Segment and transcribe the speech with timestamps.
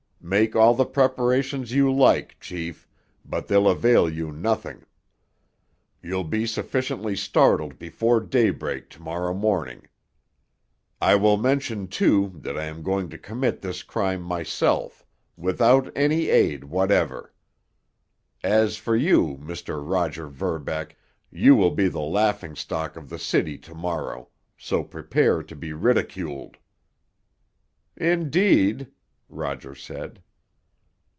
[0.23, 2.87] Make all the preparations you like, chief,
[3.25, 4.85] but they'll avail you nothing.
[6.01, 9.87] You'll be sufficiently startled before daybreak to morrow morning.
[11.01, 15.03] I will mention, too, that I am going to commit this crime myself,
[15.35, 17.33] without any aid whatever.
[18.43, 19.81] As for you, Mr.
[19.83, 20.95] Roger Verbeck,
[21.31, 26.55] you will be the laughingstock of the city to morrow, so prepare to be ridiculed."
[27.97, 28.87] "Indeed?"
[29.33, 30.21] Roger said.